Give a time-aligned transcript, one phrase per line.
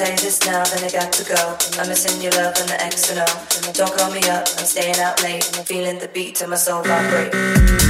[0.00, 1.58] say this now, then I got to go.
[1.78, 3.72] I'm missing your love and the X and O.
[3.74, 5.44] Don't call me up, I'm staying out late.
[5.58, 7.89] I'm feeling the beat till my soul vibrate.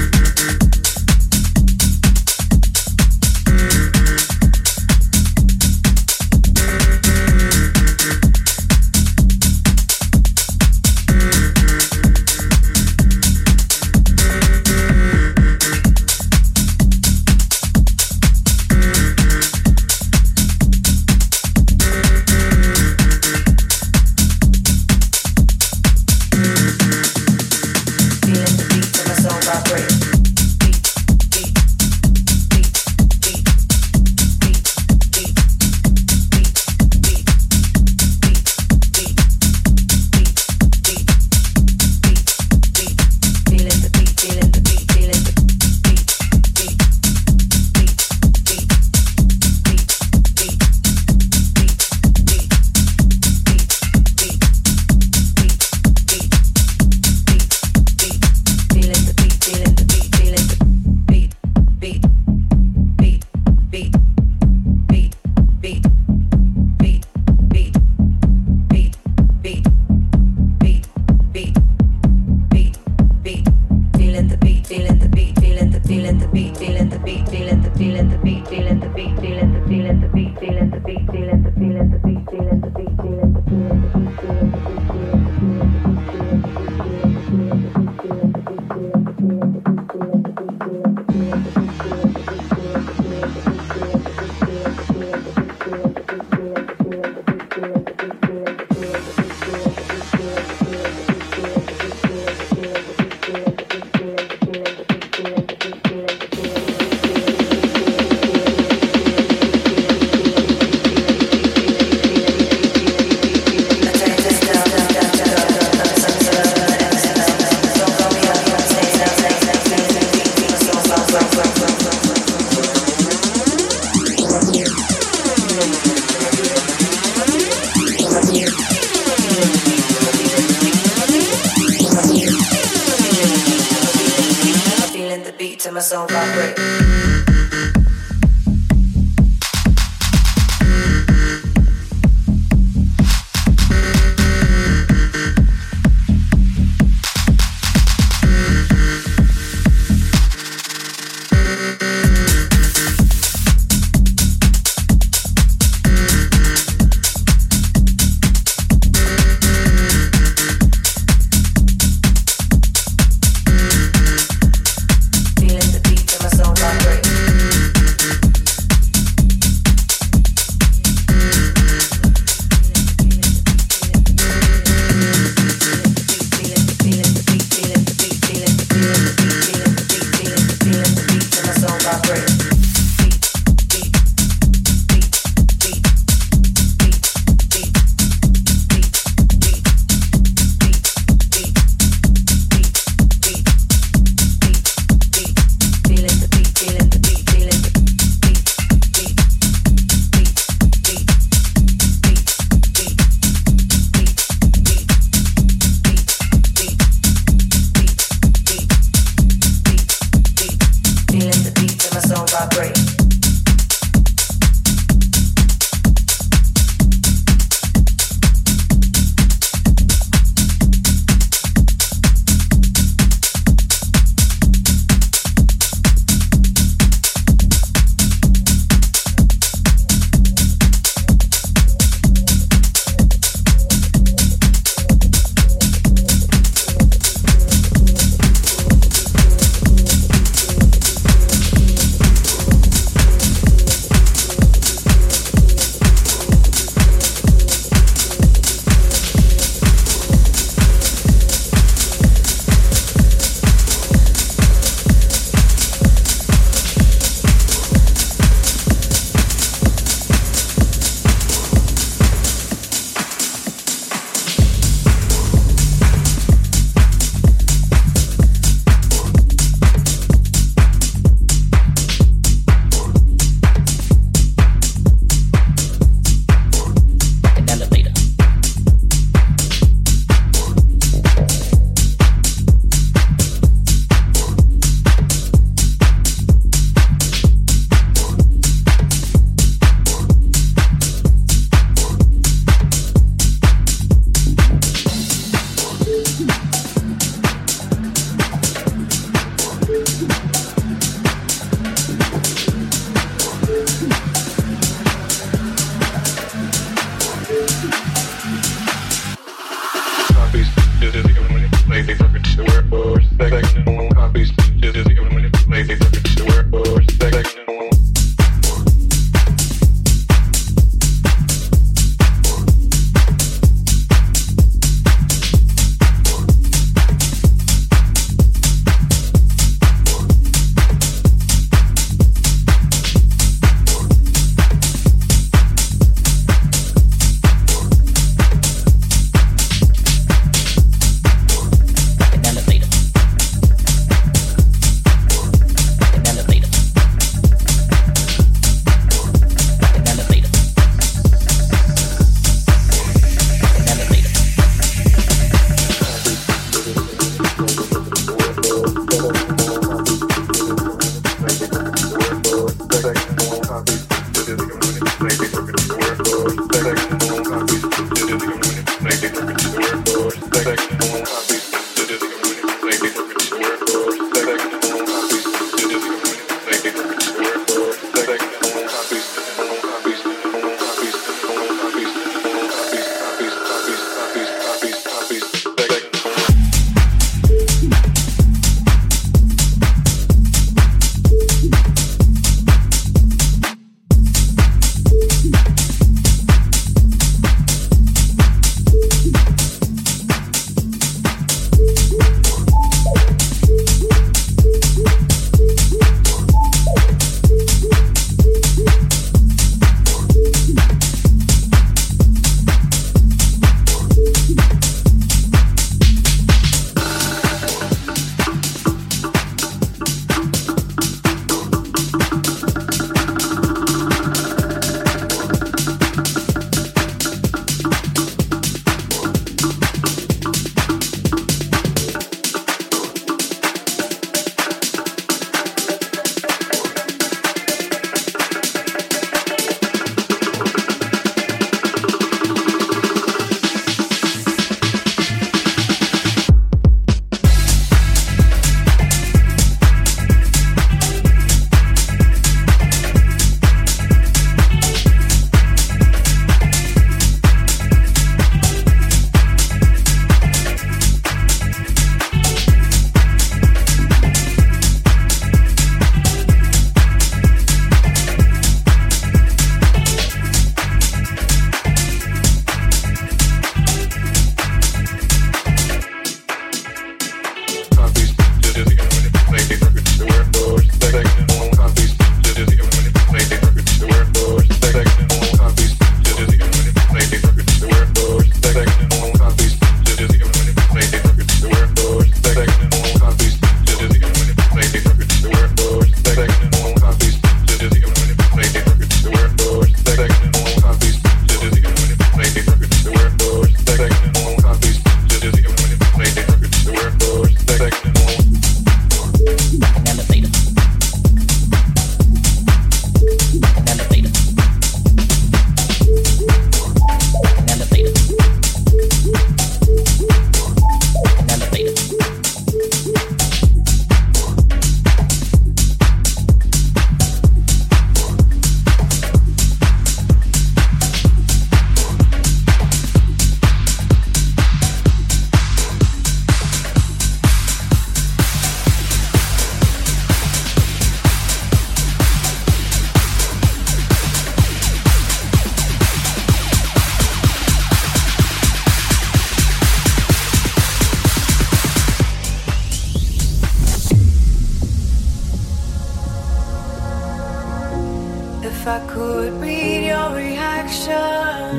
[559.00, 561.52] could read your reaction.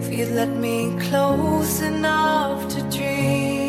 [0.00, 0.76] If you'd let me
[1.08, 3.65] close enough to dream.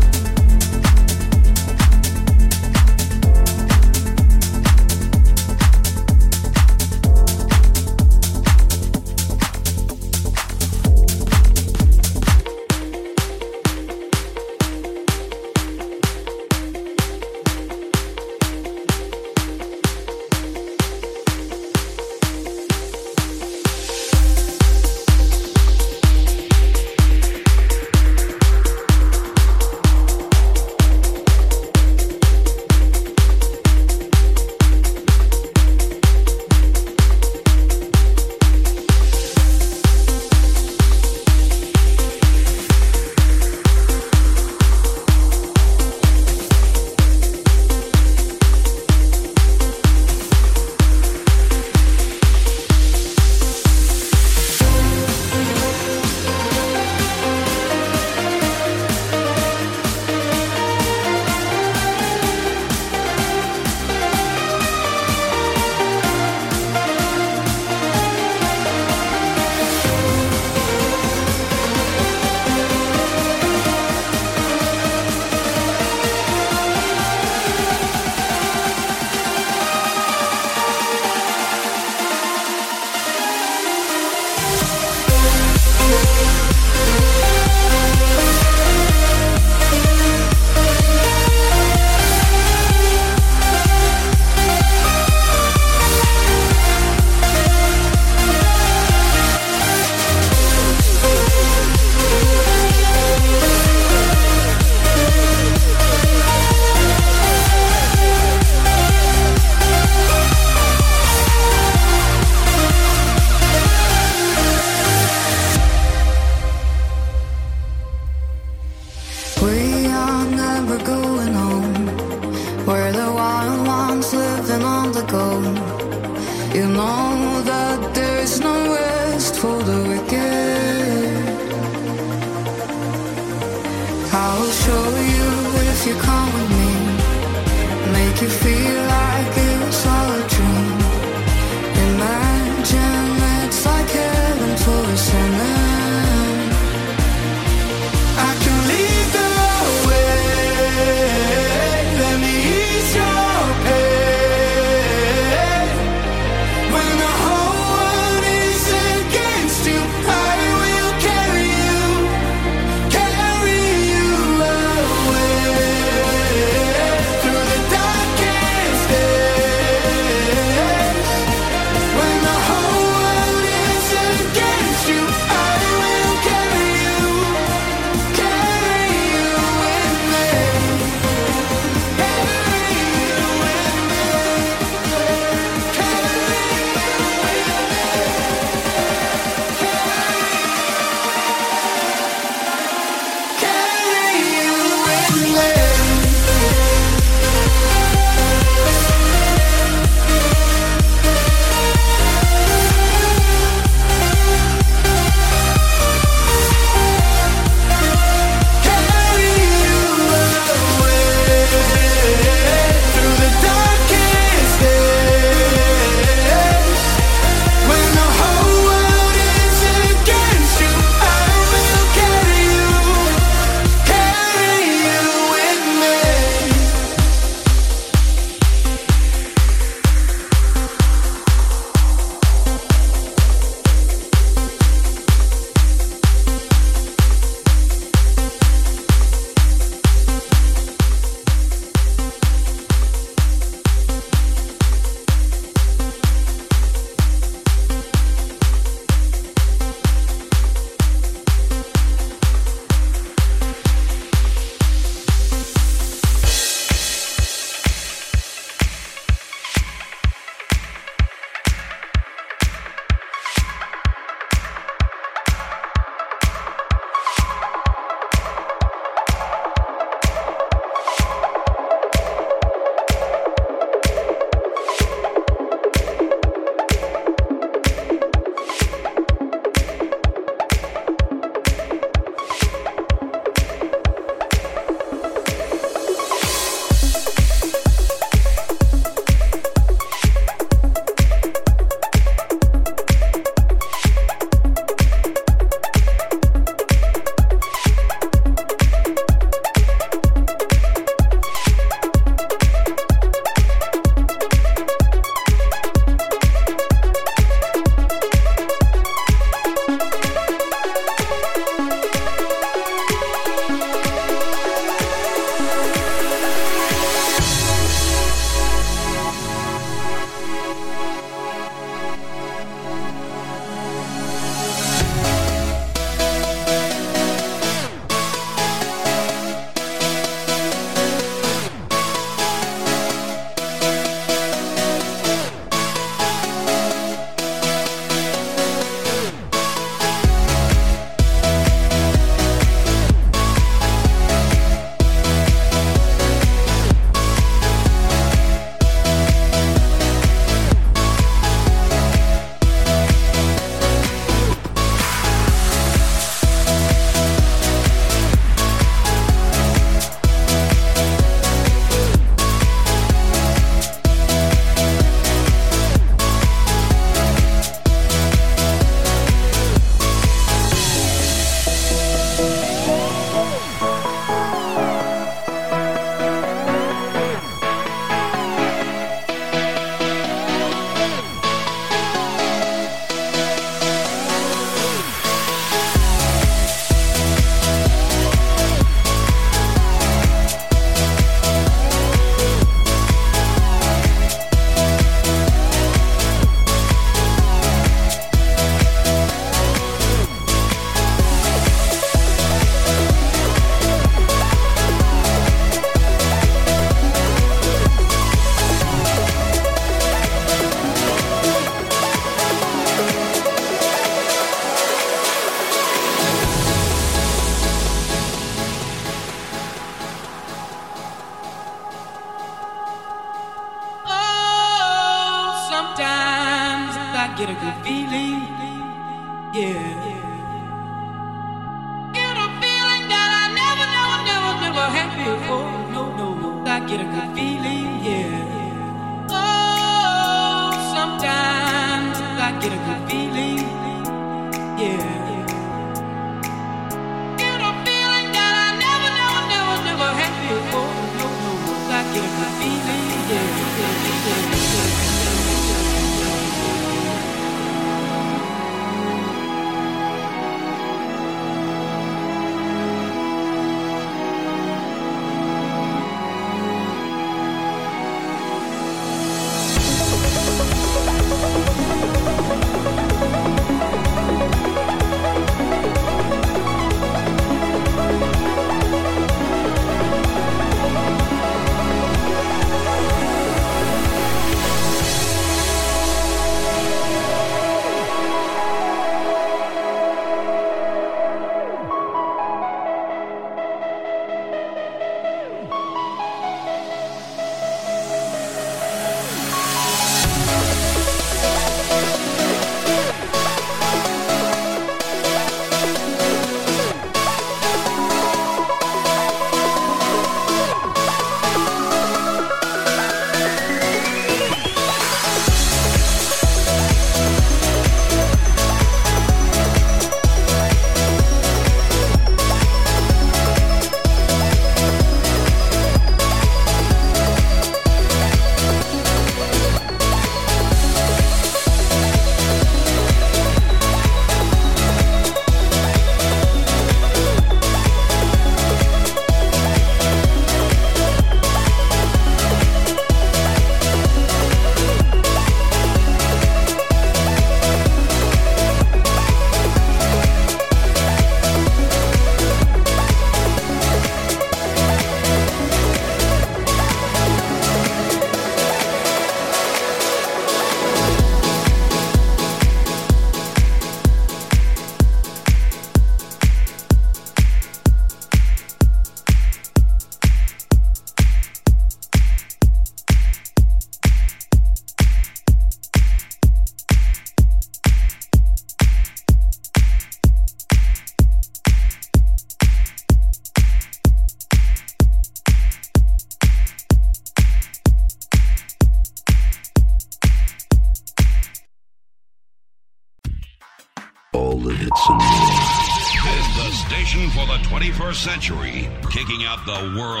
[599.61, 600.00] The world's